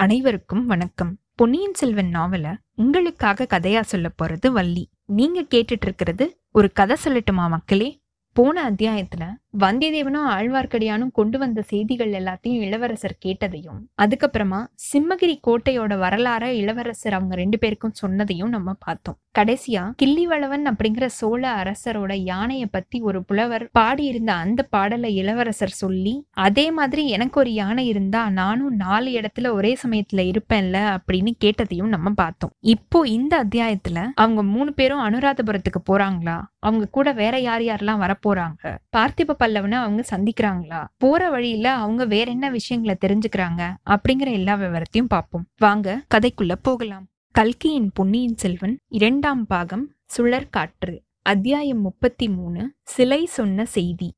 அனைவருக்கும் 0.00 0.66
வணக்கம். 0.66 1.18
பொன்னியின் 1.34 1.74
செல்வன் 1.74 2.10
நாவல 2.14 2.56
உங்களுக்காக 2.74 3.46
கதையா 3.50 3.80
சொல்ல 3.80 4.10
போறது 4.22 4.50
வள்ளி. 4.50 4.90
நீங்க 5.04 5.42
கேட்டுட்டு 5.42 5.80
இருக்கிறது 5.80 6.40
ஒரு 6.52 6.72
கதை 6.72 6.96
சொல்லட்டுமா 7.04 7.48
மக்களே? 7.48 8.00
போன 8.32 8.70
அத்தியாயத்துல 8.70 9.32
வந்தியத்தேவனும் 9.58 10.26
ஆழ்வார்க்கடியானும் 10.28 11.10
கொண்டு 11.12 11.38
வந்த 11.38 11.62
செய்திகள் 11.62 12.10
எல்லாத்தையும் 12.10 12.60
இளவரசர் 12.60 13.18
கேட்டதையும் 13.24 13.80
அதுக்கப்புறமா 14.02 14.66
சிம்மகிரி 14.92 15.38
கோட்டையோட 15.46 15.94
வரலாற 16.04 16.42
இளவரசர் 16.42 17.12
அவங்க 17.12 17.34
ரெண்டு 17.34 17.58
பேருக்கும் 17.58 17.92
சொன்னதையும் 18.02 18.48
நம்ம 18.48 18.72
பார்த்தோம். 18.78 19.18
கடைசியா 19.38 19.92
கிள்ளிவளவன் 20.02 20.62
அப்படிங்கிற 20.70 21.06
சோழ 21.06 21.54
அரசரோட 21.62 22.12
யானைய 22.24 22.64
பத்தி 22.70 23.00
ஒரு 23.00 23.24
புலவர் 23.24 23.70
பாடியிருந்த 23.78 24.32
அந்த 24.32 24.62
பாடலை 24.62 25.14
இளவரசர் 25.14 25.68
சொல்லி 25.68 26.26
அதே 26.30 26.70
மாதிரி 26.70 27.08
எனக்கு 27.08 27.40
ஒரு 27.40 27.52
யானை 27.52 27.86
இருந்தா 27.86 28.30
நானும் 28.30 28.76
நாலு 28.76 29.20
இடத்துல 29.20 29.50
ஒரே 29.50 29.76
சமயத்துல 29.86 30.32
இருப்பேன்ல 30.32 30.96
அப்படின்னு 30.96 31.30
கேட்டதையும் 31.44 31.88
நம்ம 31.88 32.10
பார்த்தோம். 32.10 32.50
இப்போ 32.60 33.08
இந்த 33.08 33.44
அத்தியாயத்துல 33.44 34.06
அவங்க 34.14 34.42
மூணு 34.42 34.72
பேரும் 34.72 35.04
அனுராதபுரத்துக்கு 35.08 35.80
போறாங்களா? 35.90 36.40
அவங்க 36.58 36.86
கூட 36.90 37.12
வேற 37.12 37.38
யார் 37.38 37.60
யாரெல்லாம் 37.60 38.02
வரப்போறாங்க? 38.04 38.78
பார்த்திப 38.96 39.38
பல்லவனை 39.40 39.78
அவங்க 39.78 40.04
சந்திக்கிறாங்களா? 40.10 40.86
போற 40.98 41.30
வழியில 41.30 41.74
அவங்க 41.74 42.04
வேற 42.04 42.30
என்ன 42.30 42.50
விஷயங்களை 42.50 42.96
தெரிஞ்சுக்கிறாங்க? 43.00 43.74
அப்படிங்கிற 43.90 44.30
எல்லா 44.32 44.54
விவரத்தையும் 44.54 45.08
பார்ப்போம். 45.08 45.46
வாங்க 45.56 46.04
கதைக்குள்ள 46.14 46.54
போகலாம். 46.62 47.06
கல்கியின் 47.30 47.90
பொன்னியின் 47.94 48.36
செல்வன் 48.36 48.78
இரண்டாம் 48.88 49.46
பாகம் 49.46 49.92
சுழற்காற்று 50.16 50.98
அத்தியாயம் 51.22 51.80
முப்பத்தி 51.80 52.28
மூணு 52.28 52.72
சிலை 52.82 53.24
சொன்ன 53.24 53.64
செய்தி. 53.64 54.14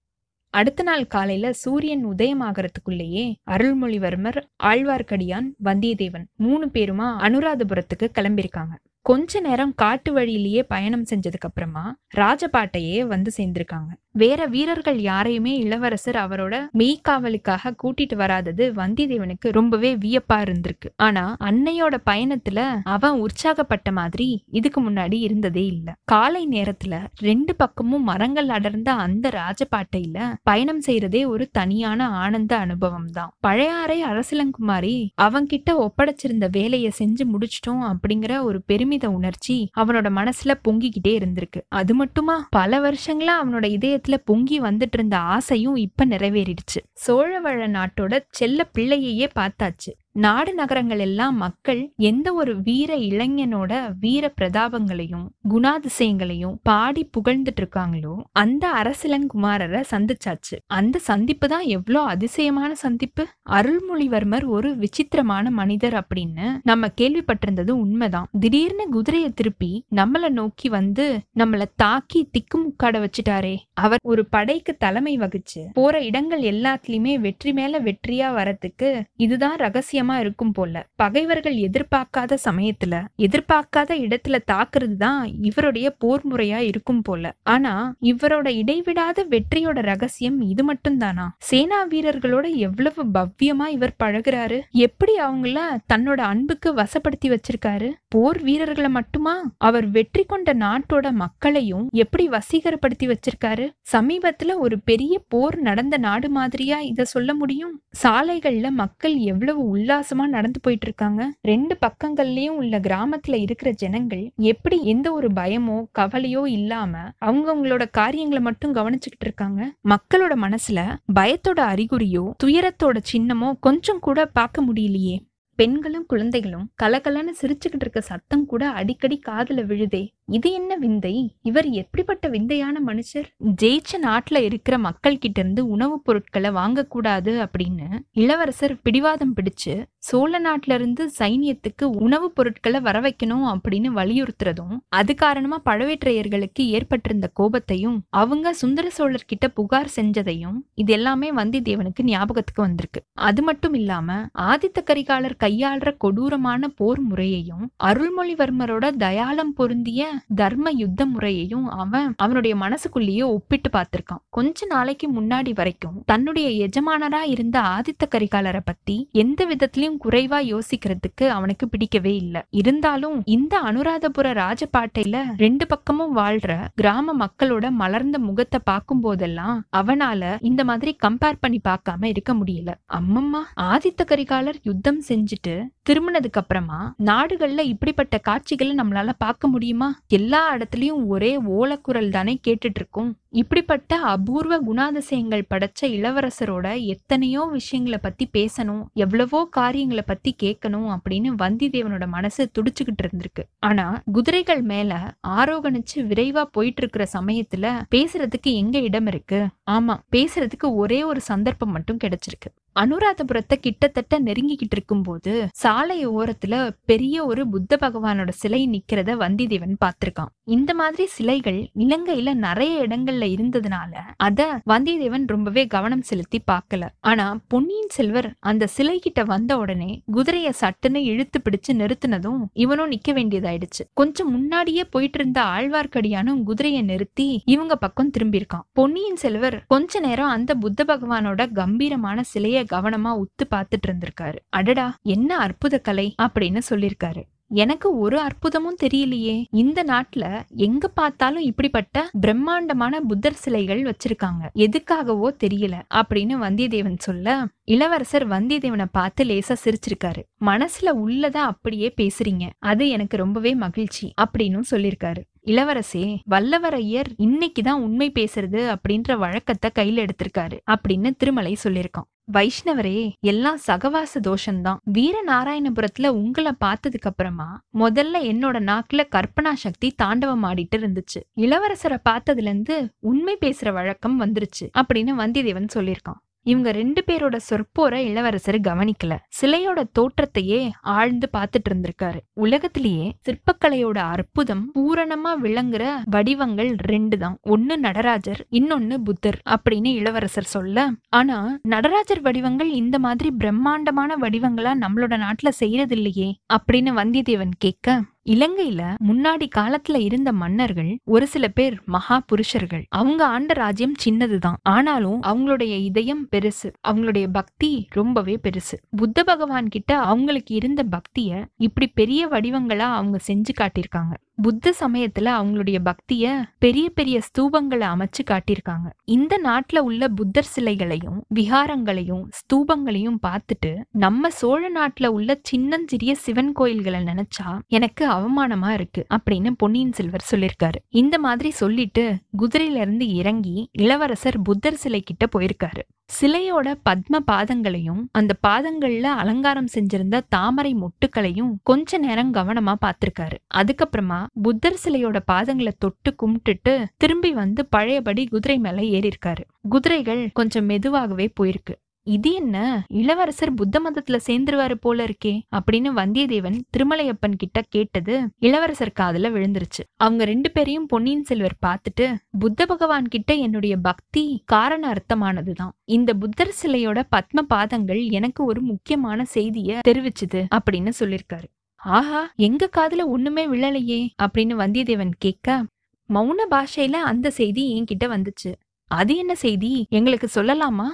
அடுத்த 0.50 0.82
நாள் 0.82 1.06
காலையில 1.06 1.52
சூரியன் 1.52 2.06
உதயமாகறதுக்குள்ளேயே 2.06 3.34
அருள்மொழிவர்மர் 3.50 4.42
ஆழ்வார்க்கடியான் 4.62 5.46
வந்தியத்தேவன் 5.64 6.24
மூணு 6.36 6.66
பேருமா 6.66 7.08
அனுராதபுரத்துக்கு 7.18 8.08
கிளம்பியிருக்காங்க. 8.14 8.74
கொஞ்ச 9.04 9.40
நேரம் 9.40 9.74
காட்டு 9.74 10.12
வழியிலேயே 10.12 10.62
பயணம் 10.62 11.04
செஞ்சதுக்கு 11.10 11.48
அப்புறமா 11.48 11.96
ராஜபாட்டையே 12.16 13.06
வந்து 13.06 13.30
சேர்ந்திருக்காங்க. 13.36 13.90
வேற 14.14 14.46
வீரர்கள் 14.46 15.00
யாரையுமே 15.00 15.56
இளவரசர் 15.58 16.16
அவரோட 16.16 16.54
மெய்க்காவலுக்காக 16.78 17.72
கூட்டிட்டு 17.82 18.14
வராதது 18.14 18.72
வந்தியத்தேவனுக்கு 18.72 19.48
ரொம்பவே 19.50 19.96
வியப்பா 19.96 20.34
இருந்திருக்கு. 20.34 20.88
ஆனா 20.96 21.36
அன்னையோட 21.40 21.94
பயணத்துல 22.10 22.80
அவன் 22.84 23.18
உற்சாகப்பட்ட 23.18 23.92
மாதிரி 23.92 24.44
இதுக்கு 24.50 24.90
முன்னாடி 24.90 25.12
இருந்ததே 25.12 25.66
இல்ல. 25.66 25.92
காலை 26.04 26.48
நேரத்துல 26.50 27.06
ரெண்டு 27.18 27.56
பக்கமும் 27.56 28.02
மரங்கள் 28.02 28.48
அடர்ந்த 28.48 28.92
அந்த 28.92 29.30
ராஜபாட்டையில 29.30 30.18
பயணம் 30.42 30.82
செய்யறதே 30.86 31.26
ஒரு 31.26 31.48
தனியான 31.52 32.08
ஆனந்த 32.08 32.56
அனுபவம் 32.56 33.10
தான். 33.10 33.32
பழையாறை 33.40 34.04
அரசிலங்குமாரி 34.04 35.06
அவன்கிட்ட 35.22 35.70
ஒப்படைச்சிருந்த 35.78 36.48
வேலையை 36.50 36.92
செஞ்சு 36.98 37.24
முடிச்சிட்டோம் 37.32 37.82
அப்படிங்கிற 37.92 38.42
ஒரு 38.42 38.62
பெருமை 38.66 38.91
பெருமித 38.92 39.16
உணர்ச்சி 39.16 39.70
அவனோட 39.78 40.08
மனசுல 40.12 40.54
பொங்கிக்கிட்டே 40.68 41.08
இருந்திருக்கு. 41.08 41.60
அது 41.68 41.94
மட்டுமா? 41.94 42.46
பல 42.50 42.78
வருஷங்களா 42.78 43.32
அவனோட 43.42 43.66
இதயத்துல 43.76 44.14
பொங்கி 44.24 44.60
வந்துட்டு 44.60 44.92
இருந்த 44.92 45.16
ஆசையும் 45.18 45.76
இப்ப 45.76 46.06
நிறைவேறிடுச்சு. 46.06 46.80
சோழவழ 47.06 47.68
நாட்டோட 47.68 48.18
செல்ல 48.30 48.64
பிள்ளையையே 48.64 49.30
பார்த்தாச்சு. 49.34 49.90
நாடு 50.14 50.54
நகரங்கள் 50.54 50.98
எல்லாம் 50.98 51.36
மக்கள் 51.36 51.92
எந்த 51.96 52.32
ஒரு 52.32 52.62
வீர 52.62 52.96
இளைஞனோட 52.96 53.72
வீர 54.00 54.24
பிரதாபங்களையும் 54.40 55.24
குணாதிசயங்களையும் 55.50 56.56
பாடி 56.62 57.02
புகழ்ந்துட்டு 57.16 57.62
இருக்காங்களோ 57.62 58.14
அந்த 58.32 58.64
அரசிலங்குமாரரை 58.82 59.80
சந்திச்சாச்சு. 59.90 60.56
அந்த 60.66 60.98
சந்திப்பு 60.98 61.48
தான் 61.48 61.64
எவ்வளோ 61.66 62.00
அதிசயமான 62.00 62.74
சந்திப்பு? 62.74 63.24
அருள்மொழிவர்மர் 63.50 64.46
ஒரு 64.46 64.76
விசித்திரமான 64.76 65.50
மனிதர் 65.50 65.96
அப்படின்னு 66.00 66.46
நம்ம 66.62 66.90
கேள்விப்பட்டிருந்தது 67.00 67.70
உண்மைதான். 67.70 68.28
திடீர்னு 68.40 68.86
குதிரையை 68.88 69.30
திருப்பி 69.30 69.84
நம்மள 69.96 70.28
நோக்கி 70.28 70.68
வந்து 70.68 71.06
நம்மள 71.38 71.62
தாக்கி 71.76 72.22
திக்குமுக்காட 72.32 73.06
வச்சுட்டாரே. 73.06 73.56
அவர் 73.72 74.00
ஒரு 74.02 74.26
படைக்கு 74.26 74.76
தலைமை 74.76 75.16
வகிச்சு 75.18 75.64
போற 75.72 75.94
இடங்கள் 76.02 76.44
எல்லாத்துலயுமே 76.52 77.16
வெற்றி 77.20 77.52
மேல 77.52 77.80
வெற்றியா 77.80 78.30
வரத்துக்கு 78.38 78.90
இதுதான் 79.16 79.56
ரகசியம் 79.56 80.00
இருக்கும் 80.08 80.52
போல. 80.52 80.86
பகைவர்கள் 80.94 81.54
எதிர்பார்க்காத 81.54 82.36
சமயத்துல 82.44 83.04
எதிர்பார்க்காத 83.18 83.94
இடத்துல 83.94 84.38
தாக்குறது 84.52 84.96
தான் 84.96 85.32
இவருடைய 85.42 85.90
போர் 85.98 86.22
முறையா 86.30 86.56
இருக்கும் 86.56 87.02
போல. 87.02 87.32
ஆனா 87.42 87.94
இவரோட 88.00 88.48
இடைவிடாத 88.48 89.26
வெற்றியோட 89.30 89.80
ரகசியம் 89.82 90.40
இது 90.40 90.72
மட்டும்தானா? 90.72 91.28
சேனா 91.38 91.86
வீரர்களோட 91.86 92.54
எவ்வளவு 92.56 93.04
பவ்யமா 93.04 93.66
இவர் 93.66 93.96
பழகுறாரு? 94.02 94.60
எப்படி 94.70 95.16
அவங்கள 95.18 95.60
தன்னோட 95.94 96.20
அன்புக்கு 96.20 96.74
வசப்படுத்தி 96.74 97.36
வச்சிருக்காரு? 97.36 97.90
போர் 98.08 98.42
வீரர்களை 98.42 98.90
மட்டுமா? 98.90 99.54
அவர் 99.58 99.90
வெற்றி 99.90 100.24
கொண்ட 100.24 100.52
நாட்டோட 100.52 101.10
மக்களையும் 101.10 101.88
எப்படி 101.92 102.28
வசீகரப்படுத்தி 102.28 103.14
வச்சிருக்காரு? 103.14 103.70
சமீபத்துல 103.92 104.54
ஒரு 104.58 104.80
பெரிய 104.80 105.22
போர் 105.28 105.58
நடந்த 105.58 105.96
நாடு 105.96 106.28
மாதிரியா 106.28 106.80
இத 106.80 107.04
சொல்ல 107.04 107.34
முடியும்? 107.34 107.82
சாலைகள்ல 108.02 108.68
மக்கள் 108.70 109.16
எவ்வளவு 109.16 109.68
உள்ள 109.68 109.91
உல்லாசமா 109.92 110.26
நடந்து 110.28 110.60
போயிட்டு 110.62 110.86
இருக்காங்க 110.86 111.32
ரெண்டு 111.42 111.78
பக்கங்கள்லயும் 111.86 112.56
உள்ள 112.56 112.78
கிராமத்துல 112.78 113.34
இருக்கிற 113.34 113.70
ஜனங்கள் 113.70 114.32
எப்படி 114.36 114.84
எந்த 114.84 115.12
ஒரு 115.12 115.28
பயமோ 115.28 115.84
கவலையோ 115.98 116.46
இல்லாம 116.46 117.12
அவங்கவங்களோட 117.20 117.86
காரியங்களை 117.90 118.42
மட்டும் 118.42 118.74
கவனிச்சுக்கிட்டு 118.74 119.20
இருக்காங்க 119.20 119.72
மக்களோட 119.88 120.34
மனசுல 120.44 120.80
பயத்தோட 121.14 121.60
அறிகுறியோ 121.72 122.30
துயரத்தோட 122.44 122.98
சின்னமோ 123.12 123.52
கொஞ்சம் 123.60 123.98
கூட 123.98 124.26
பார்க்க 124.26 124.64
முடியலையே. 124.64 125.16
பெண்களும் 125.62 126.06
குழந்தைகளும் 126.06 126.70
கலகலன்னு 126.82 127.32
சிரிச்சுக்கிட்டு 127.42 127.80
இருக்க 127.80 128.00
சத்தம் 128.00 128.46
கூட 128.46 128.68
அடிக்கடி 128.68 129.20
காதுல 129.28 129.64
விழுதே. 129.64 130.14
இது 130.26 130.52
என்ன 130.52 130.76
விந்தை? 130.76 131.36
இவர் 131.42 131.68
எப்படிப்பட்ட 131.68 132.28
விந்தையான 132.28 132.80
மனுஷர்? 132.86 133.28
ஜெயிச்ச 133.62 133.92
நாட்டுல 134.02 134.38
இருக்கிற 134.42 134.78
மக்கள் 134.78 135.18
கிட்ட 135.18 135.40
இருந்து 135.40 135.66
உணவுப் 135.66 136.04
பொருட்களை 136.04 136.50
வாங்கக்கூடாது 136.50 137.46
அப்படின்னு 137.46 137.86
இளவரசர் 138.12 138.80
பிடிவாதம் 138.82 139.34
பிடிச்சு 139.36 139.84
சோழ 140.02 140.38
நாட்டிலிருந்து 140.38 141.10
சைனியத்துக்கு 141.18 141.84
உணவுப் 141.84 142.34
பொருட்களை 142.34 142.80
வர 142.80 143.00
வைக்கணும் 143.00 143.44
அப்படின்னு 143.52 143.88
வலியுறுத்துறதும் 143.98 144.76
அது 144.88 145.14
காரணமா 145.14 145.60
பழவேற்றையர்களுக்கு 145.64 146.62
ஏற்பட்டிருந்த 146.76 147.30
கோபத்தையும் 147.40 147.98
அவங்க 148.10 148.52
சுந்தர 148.52 148.90
சோழர் 148.90 149.26
கிட்ட 149.26 149.48
புகார் 149.48 149.92
செஞ்சதையும் 149.96 150.56
இது 150.74 150.92
எல்லாமே 150.92 151.32
வந்தித்தேவனுக்கு 151.32 152.02
ஞாபகத்துக்கு 152.02 152.62
வந்திருக்கு. 152.62 153.00
அது 153.12 153.42
மட்டும் 153.42 153.74
இல்லாம 153.74 154.08
ஆதித்த 154.38 154.80
கரிகாலர் 154.84 155.38
கையாளுற 155.44 155.96
கொடூரமான 155.96 156.68
போர் 156.68 157.00
முறையையும் 157.00 157.70
அருள்மொழிவர்மரோட 157.84 158.90
தயாளம் 158.96 159.54
பொருந்திய 159.54 160.00
தர்ம 160.34 160.70
யுத்த 160.70 161.06
முறையையும் 161.06 161.66
அவன் 161.76 162.14
அவனுடைய 162.16 162.56
மனசுக்குள்ளேயே 162.56 163.22
ஒப்பிட்டு 163.22 163.70
பார்த்திருக்கான். 163.72 164.22
கொஞ்ச 164.30 164.66
நாளைக்கு 164.66 165.08
முன்னாடி 165.12 165.54
வரைக்கும் 165.54 166.02
தன்னுடைய 166.06 166.48
எஜமானரா 166.66 167.22
இருந்த 167.26 167.60
ஆதித்த 167.60 168.04
கரிகாலரை 168.10 168.60
பத்தி 168.64 169.08
எந்த 169.12 169.40
விதத்திலையும் 169.46 169.91
குறைவா 170.04 170.38
யோசிக்கிறதுக்கு 170.52 171.28
அவனுக்கு 171.28 171.68
பிடிக்கவே 171.68 172.16
இல்லை. 172.16 172.42
இருந்தாலும் 172.50 173.22
இந்த 173.24 173.60
அனுராதபுர 173.60 174.28
ராஜபாட்டையில 174.40 175.22
ரெண்டு 175.36 175.66
பக்கமும் 175.66 176.16
வாழ்ற 176.16 176.68
கிராம 176.74 177.16
மக்களோட 177.24 177.70
மலர்ந்த 177.70 178.18
முகத்தை 178.18 178.60
பார்க்கும் 178.64 179.00
போதெல்லாம் 179.00 179.66
அவனால 179.76 180.36
இந்த 180.40 180.64
மாதிரி 180.64 180.96
கம்பேர் 181.06 181.40
பண்ணி 181.40 181.60
பார்க்காம 181.68 182.04
இருக்க 182.04 182.34
முடியல. 182.34 182.70
அம்மம்மா 182.92 183.42
ஆதித்த 183.60 184.02
கரிகாலர் 184.06 184.60
யுத்தம் 184.62 185.02
செஞ்சுட்டு 185.08 185.54
திரும்பினதுக்கு 185.90 186.40
அப்புறமா 186.42 186.94
நாடுகள்ல 187.04 187.60
இப்படிப்பட்ட 187.60 188.18
காட்சிகளை 188.18 188.76
நம்மளால 188.76 189.10
பார்க்க 189.18 189.48
முடியுமா? 189.48 189.88
எல்லா 190.08 190.56
இடத்துலயும் 190.56 191.06
ஒரே 191.06 191.40
ஓலக்குரல் 191.58 192.08
தானே 192.08 192.40
கேட்டுட்டு 192.48 192.80
இருக்கும். 192.82 193.10
இப்படிப்பட்ட 193.32 193.96
அபூர்வ 193.96 194.54
குணாதிசயங்கள் 194.62 195.42
படைச்ச 195.50 195.80
இளவரசரோட 195.80 196.84
எத்தனையோ 196.84 197.48
விஷயங்களை 197.50 197.98
பத்தி 198.02 198.28
பேசணும் 198.32 198.82
எவ்வளவோ 198.94 199.46
காரியங்களை 199.50 200.02
பத்தி 200.06 200.36
கேட்கணும் 200.42 200.88
அப்படின்னு 200.94 201.30
வந்திதேவனோட 201.38 202.06
மனசு 202.06 202.50
துடிச்சுக்கிட்டு 202.58 203.02
இருந்திருக்கு. 203.02 203.42
ஆனா 203.58 204.02
குதிரைகள் 204.12 204.62
மேல 204.62 205.14
ஆரோகணிச்சு 205.28 205.94
விரைவா 205.94 206.42
போயிட்டு 206.42 206.82
இருக்கிற 206.82 207.06
சமயத்துல 207.12 207.66
பேசுறதுக்கு 207.94 208.52
எங்க 208.54 208.78
இடம் 208.78 209.06
இருக்கு? 209.06 209.46
ஆமா 209.70 209.96
பேசுறதுக்கு 210.16 210.74
ஒரே 210.74 211.04
ஒரு 211.04 211.20
சந்தர்ப்பம் 211.20 211.70
மட்டும் 211.70 211.98
கிடைச்சிருக்கு. 212.04 212.50
அனுராதபுரத்தை 212.80 213.56
கிட்டத்தட்ட 213.60 214.18
நெருங்கிக்கிட்டு 214.20 214.76
இருக்கும்போது 214.76 215.32
சாலை 215.52 216.08
ஓரத்துல 216.08 216.54
பெரிய 216.84 217.24
ஒரு 217.26 217.42
புத்த 217.48 217.78
பகவானோட 217.80 218.28
சிலை 218.28 218.60
நிக்கிறத 218.68 219.10
வந்திதேவன் 219.22 219.74
பார்த்திருக்கான். 219.84 220.30
இந்த 220.44 220.74
மாதிரி 220.74 221.04
சிலைகள் 221.06 221.58
இலங்கையில 221.78 222.34
நிறைய 222.34 222.74
இடங்கள்ல 222.86 223.26
இருந்ததுனால 223.34 223.92
அத 224.16 224.60
வந்தியத்தேவன் 224.70 225.26
ரொம்பவே 225.26 225.66
கவனம் 225.66 226.02
செலுத்தி 226.02 226.40
பார்க்கல. 226.50 226.88
ஆனா 227.00 227.26
பொன்னியின் 227.48 227.92
செல்வர் 227.96 228.28
அந்த 228.40 228.66
சிலை 228.66 228.98
கிட்ட 228.98 229.22
வந்த 229.24 229.58
உடனே 229.58 229.90
குதிரைய 230.12 230.52
சட்டுன்னு 230.60 231.02
இழுத்து 231.12 231.40
பிடிச்சு 231.44 231.72
நிறுத்தினதும் 231.72 232.42
இவனும் 232.52 232.90
நிக்க 232.90 233.10
வேண்டியதாயிடுச்சு. 233.10 233.82
கொஞ்சம் 233.94 234.30
முன்னாடியே 234.30 234.84
போயிட்டு 234.84 235.18
இருந்த 235.18 235.40
ஆழ்வார்க்கடியானும் 235.42 236.42
குதிரைய 236.46 236.84
நிறுத்தி 236.84 237.42
இவங்க 237.44 237.76
பக்கம் 237.76 238.10
திரும்பியிருக்கான். 238.18 238.66
பொன்னியின் 238.72 239.16
செல்வர் 239.16 239.58
கொஞ்ச 239.66 240.00
நேரம் 240.00 240.28
அந்த 240.28 240.54
புத்த 240.54 240.84
பகவானோட 240.84 241.52
கம்பீரமான 241.52 242.22
சிலையை 242.22 242.40
சிலைய 242.42 242.61
கவனமா 242.64 243.12
உத்து 243.20 243.44
பார்த்துட்டு 243.50 243.86
இருந்திருக்காரு. 243.86 244.36
அடடா 244.48 244.94
என்ன 245.02 245.36
அற்புத 245.36 245.78
கலை 245.78 246.14
அப்படின்னு 246.22 246.60
சொல்லியிருக்காரு 246.70 247.22
எனக்கு 247.54 247.98
ஒரு 247.98 248.18
அற்புதமும் 248.18 248.76
தெரியலையே. 248.82 249.44
இந்த 249.50 249.84
நாட்டுல 249.84 250.42
எங்க 250.48 250.88
பார்த்தாலும் 250.88 251.42
இப்படிப்பட்ட 251.42 252.08
பிரம்மாண்டமான 252.20 253.00
புத்தர் 253.00 253.32
சிலைகள் 253.32 253.82
வச்சிருக்காங்க. 253.82 254.42
எதுக்காகவோ 254.54 255.28
தெரியல 255.44 255.74
அப்படின்னு 255.94 256.34
வந்தியத்தேவன் 256.44 256.98
சொல்ல 256.98 257.46
இளவரசர் 257.64 258.28
வந்தியத்தேவனை 258.28 258.84
பார்த்து 258.92 259.24
லேசா 259.24 259.56
சிரிச்சிருக்காரு. 259.64 260.22
மனசுல 260.40 260.90
உள்ளதா 261.06 261.42
அப்படியே 261.52 261.92
பேசுறீங்க. 262.00 262.46
அது 262.58 262.88
எனக்கு 262.88 263.16
ரொம்பவே 263.16 263.54
மகிழ்ச்சி 263.54 264.12
அப்படின்னு 264.20 264.60
சொல்லியிருக்காரு 264.70 265.22
இளவரசே 265.46 266.18
வல்லவரையர் 266.30 267.04
இன்னைக்குதான் 267.18 267.72
உண்மை 267.72 268.12
பேசுறது 268.14 268.74
அப்படின்ற 268.74 269.18
வழக்கத்தை 269.18 269.70
கையில 269.74 270.06
எடுத்திருக்காரு 270.06 270.58
அப்படின்னு 270.70 271.16
திருமலை 271.16 271.56
சொல்லியிருக்கான். 271.64 272.08
வைஷ்ணவரே 272.32 273.12
எல்லாம் 273.20 273.58
சகவாச 273.66 274.20
தோஷம்தான். 274.20 274.76
வீரநாராயணபுரத்துல 274.92 276.08
உங்களை 276.08 276.52
பார்த்ததுக்கு 276.64 277.02
அப்புறமா 277.02 277.60
முதல்ல 277.78 278.22
என்னோட 278.22 278.58
நாக்குல 278.60 279.02
கற்பனா 279.10 279.52
சக்தி 279.52 279.90
தாண்டவம் 279.90 280.44
ஆடிட்டு 280.44 280.76
இருந்துச்சு. 280.76 281.20
இளவரசரை 281.40 281.96
பார்த்ததுல 282.08 282.42
இருந்து 282.42 282.92
உண்மை 282.98 283.36
பேசுற 283.40 283.72
வழக்கம் 283.72 284.20
வந்துருச்சு 284.20 284.70
அப்படின்னு 284.78 285.12
வந்தியத்தேவன் 285.18 285.66
சொல்லியிருக்கான். 285.74 286.31
இவங்க 286.42 286.72
ரெண்டு 286.72 287.04
பேரோட 287.06 287.36
சொற்போரை 287.50 288.00
இளவரசர் 288.10 288.60
கவனிக்கல. 288.60 289.16
சிலையோட 289.40 289.82
தோற்றத்தையே 289.98 290.70
ஆழ்ந்து 290.80 291.28
பார்த்துட்டு 291.36 291.70
இருந்திருக்காரு. 291.70 292.20
உலகத்திலேயே 292.34 293.16
சிற்பக்கலையோட 293.26 293.98
அற்புதம் 293.98 294.72
பூரணமா 294.78 295.32
விளங்குற 295.42 295.84
வடிவங்கள் 296.04 296.74
ரெண்டு 296.76 297.18
தான். 297.18 297.36
ஒன்னு 297.42 297.78
நடராஜர் 297.78 298.46
இன்னொன்னு 298.50 298.96
புத்தர் 299.04 299.38
அப்படின்னு 299.50 299.92
இளவரசர் 299.94 300.52
சொல்ல. 300.54 300.88
ஆனா 301.08 301.58
நடராஜர் 301.62 302.20
வடிவங்கள் 302.20 302.70
இந்த 302.70 302.98
மாதிரி 302.98 303.30
பிரம்மாண்டமான 303.30 304.16
வடிவங்களா 304.20 304.72
நம்மளோட 304.84 305.14
நாட்டுல 305.26 305.48
செய்யறது 305.48 305.96
இல்லையே 305.96 306.38
அப்படின்னு 306.54 306.92
வந்தியத்தேவன் 307.00 307.54
கேட்க 307.58 308.00
இலங்கையில 308.30 308.94
முன்னாடி 309.08 309.48
காலத்துல 309.56 309.98
இருந்த 309.98 310.32
மன்னர்கள் 310.32 310.98
ஒரு 311.04 311.26
சில 311.26 311.48
பேர் 311.48 311.80
மகா 311.84 312.20
புருஷர்கள் 312.26 312.84
அவங்க 312.88 313.26
ஆண்ட 313.26 313.52
ராஜ்யம் 313.52 313.94
சின்னதுதான். 313.94 314.58
ஆனாலும் 314.62 315.22
அவங்களுடைய 315.22 315.82
இதயம் 315.82 316.28
பெருசு. 316.36 316.72
அவங்களுடைய 316.88 317.26
பக்தி 317.32 317.86
ரொம்பவே 317.90 318.38
பெருசு. 318.42 318.76
புத்த 318.96 319.24
பகவான் 319.24 319.68
கிட்ட 319.68 319.98
அவங்களுக்கு 319.98 320.54
இருந்த 320.54 320.84
பக்திய 320.90 321.44
இப்படி 321.56 321.86
பெரிய 321.86 322.28
வடிவங்களா 322.28 322.78
அவங்க 322.78 323.18
செஞ்சு 323.26 323.52
காட்டியிருக்காங்க. 323.60 324.12
புத்த 324.36 324.74
சமயத்துல 324.80 325.22
அவங்களுடைய 325.22 325.78
பக்திய 325.84 326.42
பெரிய 326.58 326.90
பெரிய 326.90 327.20
ஸ்தூபங்களை 327.20 327.86
அமைச்சு 327.94 328.22
காட்டியிருக்காங்க. 328.30 328.88
இந்த 329.04 329.40
நாட்டுல 329.44 329.78
உள்ள 329.78 330.08
புத்தர் 330.08 330.50
சிலைகளையும் 330.56 331.24
விகாரங்களையும் 331.34 332.24
ஸ்தூபங்களையும் 332.30 333.18
பார்த்துட்டு 333.26 333.80
நம்ம 333.90 334.30
சோழ 334.30 334.70
நாட்டுல 334.70 335.06
உள்ள 335.06 335.40
சின்னஞ்சிறிய 335.42 336.14
சிவன் 336.14 336.52
கோயில்களை 336.52 337.00
நினைச்சா 337.00 337.58
எனக்கு 337.66 338.10
அவமானமா 338.10 338.68
இருக்கு 338.68 339.06
அப்படின்னு 339.14 339.50
பொன்னியின் 339.56 339.92
செல்வர் 339.92 340.28
சொல்லியிருக்காரு. 340.30 340.78
இந்த 340.88 341.18
மாதிரி 341.18 341.50
சொல்லிட்டு 341.50 342.16
குதிரையில 342.38 342.76
இருந்து 342.76 343.08
இறங்கி 343.08 343.68
இளவரசர் 343.72 344.42
புத்தர் 344.42 344.74
சிலை 344.74 345.00
கிட்ட 345.00 345.26
போயிருக்காரு. 345.38 345.82
சிலையோட 346.20 346.74
பத்ம 346.90 347.18
பாதங்களையும் 347.26 348.00
அந்த 348.12 348.36
பாதங்கள்ல 348.46 349.02
அலங்காரம் 349.02 349.68
செஞ்சிருந்த 349.74 350.20
தாமரை 350.28 350.74
மொட்டுக்களையும் 350.74 351.52
கொஞ்ச 351.62 351.98
நேரம் 351.98 352.32
கவனமா 352.34 352.74
பார்த்திருக்காரு. 352.80 353.36
அதுக்கப்புறமா 353.54 354.26
புத்தர் 354.42 354.80
சிலையோட 354.84 355.18
பாதங்களை 355.32 355.72
தொட்டு 355.78 356.14
கும்பிட்டுட்டு 356.22 356.74
திரும்பி 356.96 357.32
வந்து 357.32 357.66
பழையபடி 357.66 358.26
குதிரை 358.26 358.58
மேல 358.58 358.80
ஏறியிருக்காரு. 358.80 359.44
குதிரைகள் 359.68 360.30
கொஞ்சம் 360.32 360.64
மெதுவாகவே 360.64 361.32
போயிருக்கு. 361.40 361.74
இது 362.04 362.32
என்ன? 362.32 362.84
இளவரசர் 362.88 363.54
புத்த 363.54 363.80
மதத்துல 363.80 364.18
சேர்ந்துருவாரு 364.26 364.74
போல 364.74 365.04
இருக்கே 365.04 365.40
அப்படின்னு 365.56 365.90
வந்தியத்தேவன் 365.96 366.58
திருமலையப்பன் 366.76 367.36
கிட்ட 367.36 367.62
கேட்டது 367.68 368.28
இளவரசர் 368.38 368.92
காதுல 369.00 369.28
விழுந்துருச்சு. 369.28 369.82
அவங்க 369.96 370.24
ரெண்டு 370.24 370.50
பேரையும் 370.50 370.86
பொன்னியின் 370.86 371.24
செல்வர் 371.24 371.56
பார்த்துட்டு 371.66 372.14
புத்த 372.38 372.66
பகவான் 372.66 373.08
கிட்ட 373.08 373.34
என்னுடைய 373.34 373.76
பக்தி 373.76 374.42
காரண 374.46 374.92
அர்த்தமானதுதான். 374.92 375.72
இந்த 375.84 376.14
புத்தர் 376.14 376.54
சிலையோட 376.62 377.02
பத்ம 377.16 377.40
பாதங்கள் 377.40 378.02
எனக்கு 378.08 378.44
ஒரு 378.44 378.60
முக்கியமான 378.60 379.24
செய்திய 379.34 379.78
தெரிவிச்சுது 379.88 380.44
அப்படின்னு 380.54 380.92
சொல்லியிருக்காரு 381.00 381.48
ஆஹா 381.76 382.32
எங்க 382.36 382.70
காதுல 382.76 383.04
ஒண்ணுமே 383.04 383.46
விழலையே 383.46 384.08
அப்படின்னு 384.22 384.60
வந்தியத்தேவன் 384.62 385.12
கேட்க 385.18 385.64
மௌன 386.08 386.40
பாஷையில 386.50 386.92
அந்த 386.92 387.30
செய்தி 387.30 387.64
என்கிட்ட 387.74 388.06
வந்துச்சு. 388.06 388.52
அது 388.90 389.16
என்ன 389.16 389.34
செய்தி? 389.34 389.86
எங்களுக்கு 389.90 390.28
சொல்லலாமா? 390.34 390.86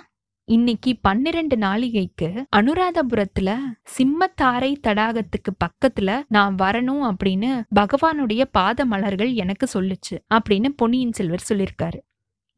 இன்னைக்கு 0.48 0.98
பன்னிரண்டு 1.02 1.56
நாளிகைக்கு 1.56 2.44
அனுராதபுரத்துல 2.56 3.56
சிம்மத்தாரை 3.98 4.74
தடாகத்துக்கு 4.86 5.52
பக்கத்துல 5.64 6.22
நான் 6.28 6.54
வரணும் 6.54 7.14
அப்படின்னு 7.14 7.64
பகவானுடைய 7.74 8.44
பாத 8.52 8.84
மலர்கள் 8.84 9.32
எனக்கு 9.32 9.68
சொல்லுச்சு 9.74 10.18
அப்படின்னு 10.34 10.68
பொன்னியின் 10.68 11.12
செல்வர் 11.12 11.46
சொல்லியிருக்காரு. 11.48 11.98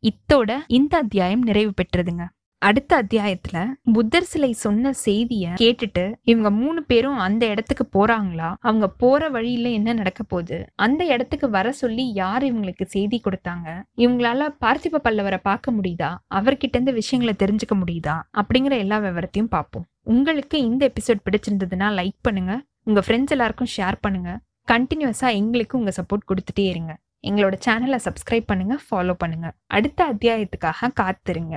இத்தோட 0.03 0.59
இந்த 0.67 0.97
அத்தியாயம் 0.97 1.43
நிறைவு 1.43 1.73
பெற்றதுங்க. 1.75 2.27
அடுத்த 2.63 3.03
அத்தியாயத்துல 3.03 3.59
புத்தர் 3.93 4.23
சிலை 4.23 4.53
சொன்ன 4.53 4.91
செய்திய 5.05 5.45
கேட்டுட்டு 5.61 6.15
இவங்க 6.23 6.51
மூணு 6.51 6.83
பேரும் 6.83 7.19
அந்த 7.19 7.47
இடத்துக்கு 7.47 7.85
போறாங்களா? 7.93 8.55
அவங்க 8.61 8.89
போற 8.89 9.29
வழியில 9.29 9.69
என்ன 9.69 9.93
நடக்க 9.93 10.23
போகுது? 10.23 10.67
அந்த 10.75 11.05
இடத்துக்கு 11.05 11.51
வர 11.51 11.73
சொல்லி 11.73 12.13
யார் 12.13 12.43
இவங்களுக்கு 12.43 12.85
செய்தி 12.85 13.21
கொடுத்தாங்க? 13.25 13.83
இவங்களால 13.97 14.49
பார்த்திப 14.61 14.99
பல்லவரை 15.05 15.37
பார்க்க 15.43 15.73
முடியுதா? 15.73 16.11
அவர்கிட்ட 16.35 16.75
இருந்து 16.75 16.93
விஷயங்களை 16.93 17.37
தெரிஞ்சுக்க 17.45 17.75
முடியுதா? 17.75 18.23
அப்படிங்கிற 18.33 18.79
எல்லா 18.79 18.99
விவரத்தையும் 18.99 19.51
பார்ப்போம். 19.51 19.87
உங்களுக்கு 20.03 20.61
இந்த 20.61 20.93
எபிசோட் 20.93 21.25
பிடிச்சிருந்ததுன்னா 21.31 21.89
லைக் 22.01 22.19
பண்ணுங்க. 22.21 22.63
உங்க 22.83 23.03
ஃப்ரெண்ட்ஸ் 23.07 23.35
எல்லாருக்கும் 23.37 23.73
ஷேர் 23.77 23.99
பண்ணுங்க. 24.01 24.41
கண்டினியூஸா 24.73 25.33
எங்களுக்கு 25.33 25.79
உங்க 25.79 25.93
சப்போர்ட் 25.97 26.29
கொடுத்துட்டே 26.29 26.69
இருங்க. 26.69 26.99
எங்களோட 27.23 27.53
சேனலை 27.65 27.99
சப்ஸ்கிரைப் 28.05 28.47
பண்ணுங்க 28.47 28.79
ஃபாலோ 28.91 29.13
பண்ணுங்க. 29.13 29.53
அடுத்த 29.67 30.15
அத்தியாயத்துக்காக 30.15 30.89
காத்திருங்க. 31.01 31.57